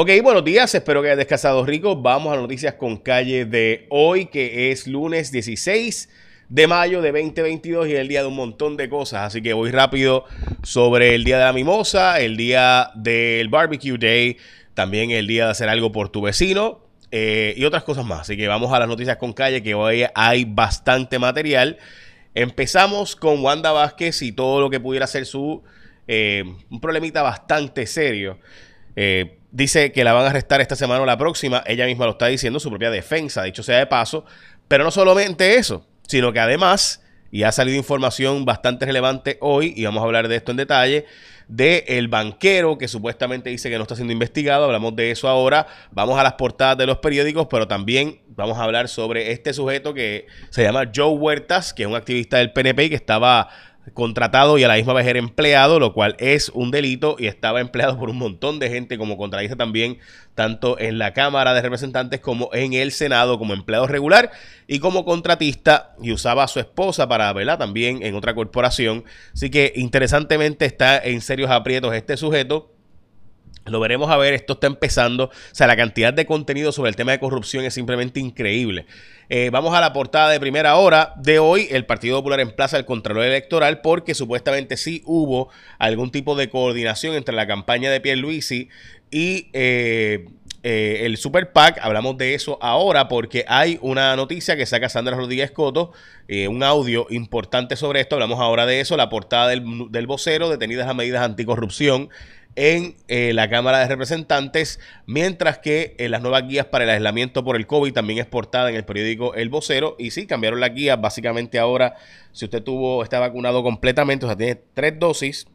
[0.00, 1.96] Ok, buenos días, espero que hayas descansado rico.
[1.96, 6.08] Vamos a las noticias con calle de hoy, que es lunes 16
[6.48, 9.22] de mayo de 2022 y el día de un montón de cosas.
[9.22, 10.24] Así que voy rápido
[10.62, 14.36] sobre el día de la mimosa, el día del barbecue day,
[14.74, 16.78] también el día de hacer algo por tu vecino
[17.10, 18.20] eh, y otras cosas más.
[18.20, 21.76] Así que vamos a las noticias con calle, que hoy hay bastante material.
[22.36, 25.64] Empezamos con Wanda Vázquez y todo lo que pudiera ser su
[26.06, 28.38] eh, un problemita bastante serio.
[28.94, 31.62] Eh, dice que la van a arrestar esta semana o la próxima.
[31.66, 34.24] Ella misma lo está diciendo, su propia defensa, dicho sea de paso.
[34.68, 39.84] Pero no solamente eso, sino que además, y ha salido información bastante relevante hoy, y
[39.84, 41.06] vamos a hablar de esto en detalle,
[41.48, 44.66] de el banquero que supuestamente dice que no está siendo investigado.
[44.66, 45.66] Hablamos de eso ahora.
[45.90, 49.94] Vamos a las portadas de los periódicos, pero también vamos a hablar sobre este sujeto
[49.94, 53.48] que se llama Joe Huertas, que es un activista del PNP y que estaba
[53.92, 57.60] contratado y a la misma vez era empleado, lo cual es un delito y estaba
[57.60, 59.98] empleado por un montón de gente, como contradice también
[60.34, 64.30] tanto en la Cámara de Representantes como en el Senado como empleado regular
[64.66, 69.04] y como contratista y usaba a su esposa para verla también en otra corporación.
[69.34, 72.77] Así que interesantemente está en serios aprietos este sujeto
[73.70, 75.24] lo veremos a ver, esto está empezando.
[75.24, 78.86] O sea, la cantidad de contenido sobre el tema de corrupción es simplemente increíble.
[79.30, 81.68] Eh, vamos a la portada de primera hora de hoy.
[81.70, 87.14] El Partido Popular emplaza el Contralor Electoral porque supuestamente sí hubo algún tipo de coordinación
[87.14, 88.68] entre la campaña de Pierluisi
[89.10, 90.26] y eh,
[90.62, 91.78] eh, el Super PAC.
[91.82, 95.92] Hablamos de eso ahora porque hay una noticia que saca Sandra Rodríguez Coto,
[96.48, 98.16] un audio importante sobre esto.
[98.16, 98.96] Hablamos ahora de eso.
[98.96, 102.08] La portada del vocero, detenidas a medidas anticorrupción
[102.58, 107.44] en eh, la Cámara de Representantes, mientras que eh, las nuevas guías para el aislamiento
[107.44, 109.94] por el COVID también es portada en el periódico El Vocero.
[109.96, 111.00] Y sí, cambiaron las guías.
[111.00, 111.94] Básicamente ahora,
[112.32, 115.46] si usted tuvo, está vacunado completamente, o sea, tiene tres dosis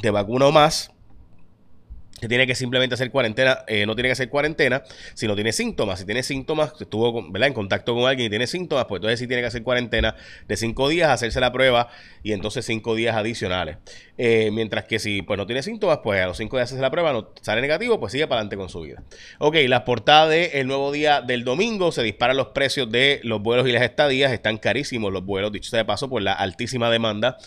[0.00, 0.92] de vacuna o más,
[2.20, 4.82] que tiene que simplemente hacer cuarentena, eh, no tiene que hacer cuarentena
[5.14, 6.00] si no tiene síntomas.
[6.00, 9.42] Si tiene síntomas, estuvo en contacto con alguien y tiene síntomas, pues entonces sí tiene
[9.42, 11.88] que hacer cuarentena de cinco días, hacerse la prueba
[12.22, 13.78] y entonces cinco días adicionales.
[14.16, 16.90] Eh, mientras que si pues no tiene síntomas, pues a los cinco días hace la
[16.90, 19.02] prueba, no sale negativo, pues sigue para adelante con su vida.
[19.38, 23.68] Ok, las portadas del nuevo día del domingo se disparan los precios de los vuelos
[23.68, 27.38] y las estadías, están carísimos los vuelos, dicho sea de paso, por la altísima demanda.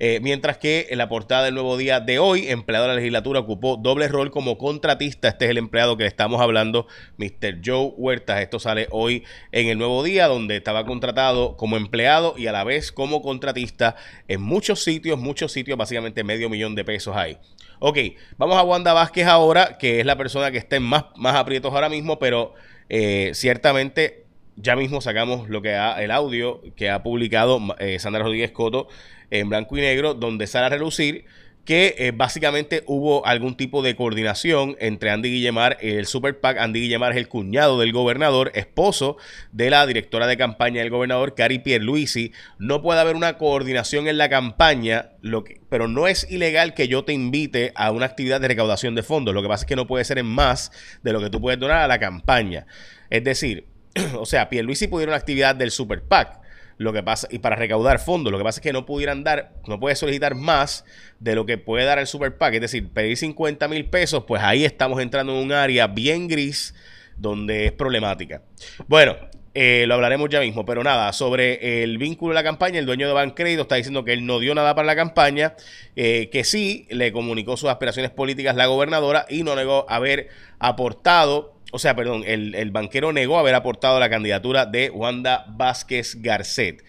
[0.00, 3.40] Eh, mientras que en la portada del nuevo día de hoy, empleado de la legislatura
[3.40, 5.28] ocupó doble rol como contratista.
[5.28, 6.86] Este es el empleado que le estamos hablando,
[7.16, 7.60] Mr.
[7.64, 8.40] Joe Huertas.
[8.40, 12.64] Esto sale hoy en el nuevo día, donde estaba contratado como empleado y a la
[12.64, 13.96] vez como contratista
[14.28, 17.36] en muchos sitios, muchos sitios, básicamente medio millón de pesos ahí.
[17.80, 17.98] Ok,
[18.36, 21.72] vamos a Wanda Vázquez ahora, que es la persona que está en más, más aprietos
[21.72, 22.54] ahora mismo, pero
[22.88, 24.24] eh, ciertamente
[24.56, 28.88] ya mismo sacamos lo que ha, el audio que ha publicado eh, Sandra Rodríguez Coto
[29.30, 31.24] en blanco y negro, donde sale a relucir
[31.68, 36.56] que eh, básicamente hubo algún tipo de coordinación entre Andy Guillemar el Super PAC.
[36.56, 39.18] Andy Guillemar es el cuñado del gobernador, esposo
[39.52, 42.32] de la directora de campaña del gobernador, Cari Pierluisi.
[42.58, 46.88] No puede haber una coordinación en la campaña, lo que, pero no es ilegal que
[46.88, 49.34] yo te invite a una actividad de recaudación de fondos.
[49.34, 50.72] Lo que pasa es que no puede ser en más
[51.02, 52.66] de lo que tú puedes donar a la campaña.
[53.10, 53.66] Es decir,
[54.16, 56.47] o sea, Pierluisi pudiera una actividad del Super PAC
[56.78, 59.52] lo que pasa, y para recaudar fondos, lo que pasa es que no pudieran dar,
[59.66, 60.84] no puede solicitar más
[61.18, 64.42] de lo que puede dar el Super PAC, es decir, pedir 50 mil pesos, pues
[64.42, 66.74] ahí estamos entrando en un área bien gris
[67.16, 68.42] donde es problemática.
[68.86, 69.16] Bueno,
[69.60, 73.08] eh, lo hablaremos ya mismo, pero nada, sobre el vínculo de la campaña, el dueño
[73.08, 75.56] de Bancrédito está diciendo que él no dio nada para la campaña,
[75.96, 80.28] eh, que sí le comunicó sus aspiraciones políticas la gobernadora y no negó haber
[80.60, 86.84] aportado o sea, perdón, el, banquero negó haber aportado la candidatura de Wanda Vázquez Garcet.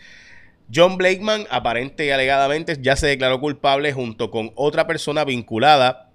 [0.74, 6.09] John Blakeman aparente y alegadamente ya se declaró culpable junto con otra persona vinculada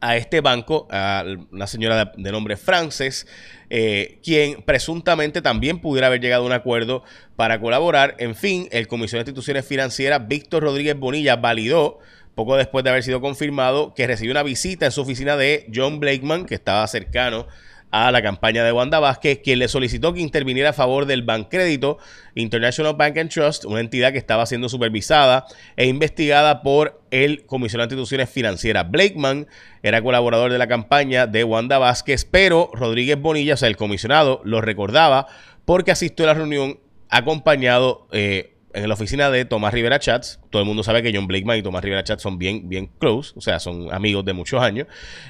[0.00, 3.26] a este banco, a una señora de, nombre Frances,
[3.68, 7.02] eh, quien presuntamente también pudiera haber llegado a un acuerdo
[7.36, 8.16] para colaborar.
[8.18, 11.98] En fin, el Comisión de Instituciones Financieras, Víctor Rodríguez Bonilla, validó
[12.34, 16.00] poco después de haber sido confirmado que recibió una visita en su oficina de John
[16.00, 17.46] Blakeman, que estaba cercano
[17.90, 21.98] a la campaña de Wanda Vázquez, quien le solicitó que interviniera a favor del Bancrédito
[22.34, 25.46] International Bank and Trust, una entidad que estaba siendo supervisada
[25.76, 28.90] e investigada por el Comisionado de Instituciones Financieras.
[28.90, 29.46] Blakeman
[29.82, 34.40] era colaborador de la campaña de Wanda Vázquez, pero Rodríguez Bonilla, o sea, el comisionado,
[34.44, 35.26] lo recordaba
[35.64, 36.78] porque asistió a la reunión
[37.08, 40.40] acompañado eh, en la oficina de Tomás Rivera Chats.
[40.50, 43.32] Todo el mundo sabe que John Blakeman y Tomás Rivera Chats son bien, bien close,
[43.36, 44.86] o sea, son amigos de muchos años.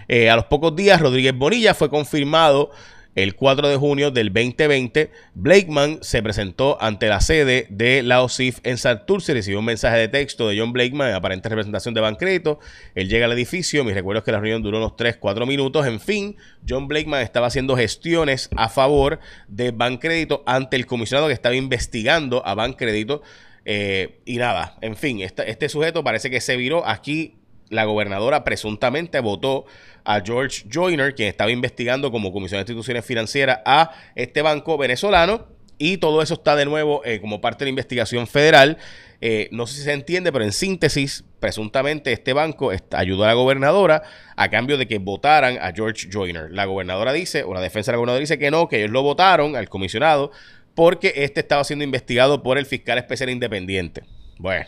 [0.09, 2.71] Eh, a los pocos días, Rodríguez Bonilla fue confirmado
[3.17, 8.61] el 4 de junio del 2020, Blakeman se presentó ante la sede de la OSIF
[8.63, 9.35] en Santurce.
[9.35, 12.61] Recibió un mensaje de texto de John Blakeman en aparente representación de Bancrédito.
[12.95, 13.85] Él llega al edificio.
[13.85, 15.87] Mi recuerdo es que la reunión duró unos 3, 4 minutos.
[15.87, 16.37] En fin,
[16.69, 19.19] John Blakeman estaba haciendo gestiones a favor
[19.49, 23.23] de Bancrédito ante el comisionado que estaba investigando a Bancrédito.
[23.65, 26.87] Eh, y nada, en fin, este sujeto parece que se viró.
[26.87, 27.40] Aquí
[27.71, 29.65] la gobernadora presuntamente votó
[30.05, 35.47] a George Joyner, quien estaba investigando como Comisión de Instituciones Financieras a este banco venezolano.
[35.79, 38.77] Y todo eso está de nuevo eh, como parte de la investigación federal.
[39.23, 43.33] Eh, no sé si se entiende, pero en síntesis, presuntamente este banco ayudó a la
[43.33, 44.03] gobernadora
[44.37, 46.51] a cambio de que votaran a George Joyner.
[46.51, 49.03] La gobernadora dice, o la defensa de la gobernadora dice que no, que ellos lo
[49.03, 50.33] votaron al comisionado
[50.75, 54.05] porque este estaba siendo investigado por el fiscal especial independiente.
[54.39, 54.67] Bueno,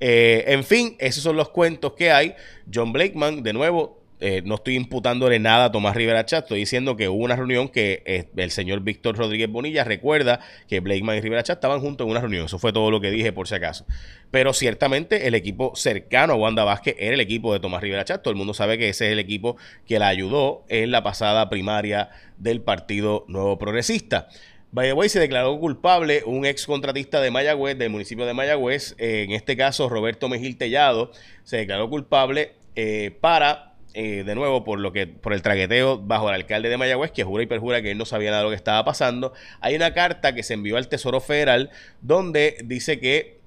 [0.00, 2.34] eh, en fin, esos son los cuentos que hay.
[2.72, 6.96] John Blakeman, de nuevo, eh, no estoy imputándole nada a Tomás Rivera Chat, estoy diciendo
[6.96, 11.20] que hubo una reunión que eh, el señor Víctor Rodríguez Bonilla recuerda que Blakeman y
[11.20, 12.46] Rivera Chat estaban juntos en una reunión.
[12.46, 13.84] Eso fue todo lo que dije por si acaso.
[14.30, 18.22] Pero ciertamente el equipo cercano a Wanda Vázquez era el equipo de Tomás Rivera Chat.
[18.22, 21.50] Todo el mundo sabe que ese es el equipo que la ayudó en la pasada
[21.50, 22.08] primaria
[22.38, 24.28] del Partido Nuevo Progresista.
[24.76, 29.56] By se declaró culpable un ex contratista de Mayagüez, del municipio de Mayagüez, en este
[29.56, 31.12] caso Roberto Mejil Tellado,
[31.44, 36.28] se declaró culpable eh, para, eh, de nuevo, por lo que por el traqueteo bajo
[36.28, 38.50] el alcalde de Mayagüez, que jura y perjura que él no sabía nada de lo
[38.50, 39.32] que estaba pasando.
[39.62, 41.70] Hay una carta que se envió al Tesoro Federal
[42.02, 43.38] donde dice que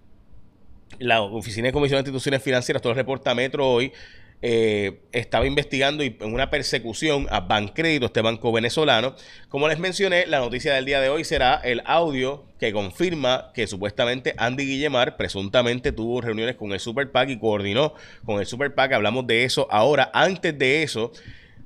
[0.98, 3.94] la Oficina de Comisión de Instituciones Financieras, todo reporta Metro hoy,
[4.42, 9.16] eh, estaba investigando y en una persecución a Bancrédito, este banco venezolano.
[9.50, 13.68] Como les mencioné, la noticia del día de hoy será el audio que confirma que
[13.68, 17.94] supuestamente Andy Guillemar presuntamente tuvo reuniones con el Super PAC y coordinó
[18.26, 18.94] con el Super PAC.
[18.94, 20.10] Hablamos de eso ahora.
[20.14, 21.12] Antes de eso,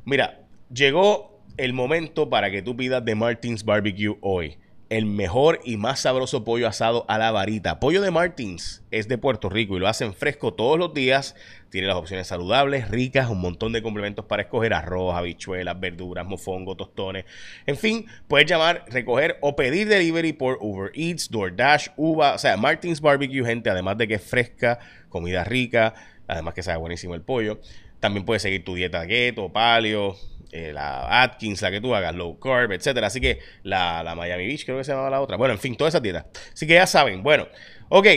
[0.06, 0.40] mira,
[0.74, 4.58] llegó el momento para que tú pidas de Martins Barbecue hoy
[4.94, 7.80] el mejor y más sabroso pollo asado a la varita.
[7.80, 11.36] Pollo de Martins es de Puerto Rico y lo hacen fresco todos los días.
[11.72, 16.78] Tiene las opciones saludables, ricas, un montón de complementos para escoger arroz, habichuelas, verduras, mofongo,
[16.78, 17.26] tostones.
[17.66, 22.56] En fin, puedes llamar, recoger o pedir delivery por Uber Eats, DoorDash, Uva, o sea,
[22.56, 24.78] Martins Barbecue, gente, además de que es fresca,
[25.10, 25.96] comida rica,
[26.28, 27.60] además que sabe buenísimo el pollo.
[28.00, 30.18] También puedes seguir tu dieta keto, paleo,
[30.56, 33.08] eh, la Atkins, la que tú hagas, low carb, etcétera.
[33.08, 35.36] Así que la, Miami Beach creo que se llamaba la otra.
[35.36, 36.26] Bueno, en fin, todas esas dietas.
[36.54, 37.24] Así que ya saben.
[37.24, 37.48] Bueno,
[37.90, 38.08] ok.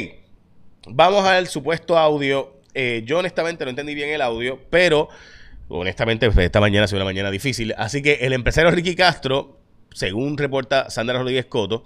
[0.89, 2.61] Vamos al supuesto audio.
[2.75, 5.09] Eh, yo honestamente no entendí bien el audio, pero
[5.69, 7.75] honestamente pues, esta mañana ha sido una mañana difícil.
[7.79, 9.59] Así que el empresario Ricky Castro,
[9.95, 11.85] según reporta Sandra Rodríguez Coto,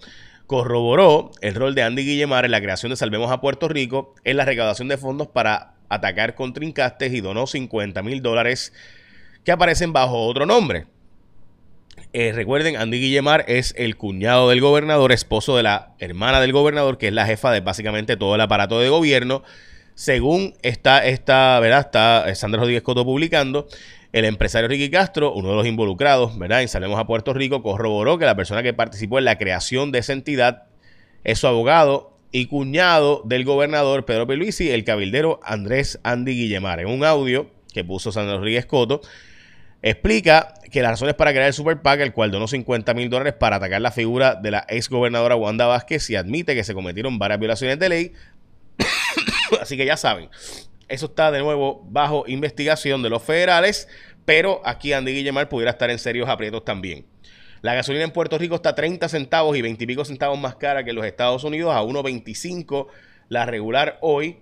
[0.48, 4.36] corroboró el rol de Andy Guillemar en la creación de Salvemos a Puerto Rico en
[4.36, 8.72] la recaudación de fondos para atacar contrincantes y donó 50 mil dólares
[9.44, 10.86] que aparecen bajo otro nombre.
[12.12, 16.98] Eh, recuerden, Andy Guillemar es el cuñado del gobernador, esposo de la hermana del gobernador,
[16.98, 19.42] que es la jefa de básicamente todo el aparato de gobierno.
[19.94, 21.80] Según está, esta, ¿verdad?
[21.80, 23.68] Está Sandra Rodríguez Coto publicando,
[24.12, 26.62] el empresario Ricky Castro, uno de los involucrados, ¿verdad?
[26.62, 30.00] En Salemos a Puerto Rico, corroboró que la persona que participó en la creación de
[30.00, 30.64] esa entidad
[31.22, 36.80] es su abogado y cuñado del gobernador Pedro Peluisi, el cabildero Andrés Andy Guillemar.
[36.80, 39.00] En un audio que puso Sandra Rodríguez Coto,
[39.82, 43.34] Explica que las razones para crear el Super PAC, el cual donó 50 mil dólares
[43.34, 47.18] para atacar la figura de la ex gobernadora Wanda Vázquez y admite que se cometieron
[47.18, 48.12] varias violaciones de ley.
[49.60, 50.28] Así que ya saben,
[50.88, 53.88] eso está de nuevo bajo investigación de los federales,
[54.24, 57.06] pero aquí Andy Guillemar pudiera estar en serios aprietos también.
[57.62, 60.56] La gasolina en Puerto Rico está a 30 centavos y 20 y pico centavos más
[60.56, 62.86] cara que en los Estados Unidos, a 1.25
[63.28, 64.38] la regular hoy.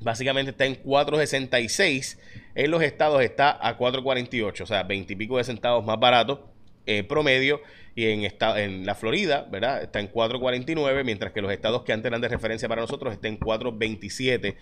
[0.00, 2.18] Básicamente está en 4.66
[2.56, 6.48] en los estados está a 4.48, o sea, 20 y pico de centavos más barato
[6.86, 7.60] eh, promedio.
[7.94, 9.82] Y en, en la Florida, ¿verdad?
[9.82, 13.32] Está en 4.49, mientras que los estados que antes eran de referencia para nosotros están
[13.32, 14.54] en 4.27.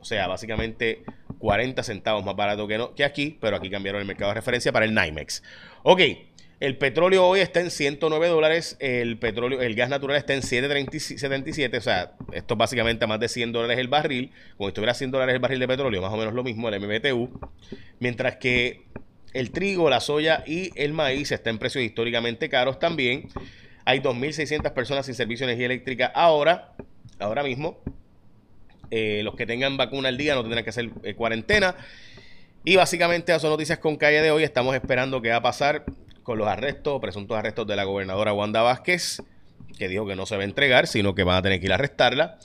[0.00, 1.02] O sea, básicamente
[1.38, 4.70] 40 centavos más barato que, no, que aquí, pero aquí cambiaron el mercado de referencia
[4.70, 5.42] para el NYMEX.
[5.82, 6.00] Ok,
[6.64, 11.76] el petróleo hoy está en 109 dólares, el petróleo, el gas natural está en 7.77,
[11.76, 15.10] o sea, esto es básicamente a más de 100 dólares el barril, como estuviera 100
[15.10, 17.38] dólares el barril de petróleo, más o menos lo mismo el MBTU,
[18.00, 18.84] mientras que
[19.34, 23.28] el trigo, la soya y el maíz están en precios históricamente caros también.
[23.84, 26.72] Hay 2.600 personas sin servicio de energía eléctrica ahora,
[27.18, 27.78] ahora mismo.
[28.90, 31.74] Eh, los que tengan vacuna al día no tendrán que hacer eh, cuarentena.
[32.64, 34.44] Y básicamente esas son noticias con calle de hoy.
[34.44, 35.84] Estamos esperando qué va a pasar
[36.24, 39.22] con los arrestos, presuntos arrestos de la gobernadora Wanda Vázquez,
[39.78, 41.72] que dijo que no se va a entregar, sino que van a tener que ir
[41.72, 42.38] a arrestarla.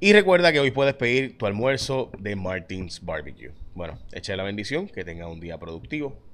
[0.00, 3.52] Y recuerda que hoy puedes pedir tu almuerzo de Martins Barbecue.
[3.74, 6.25] Bueno, echa la bendición, que tenga un día productivo.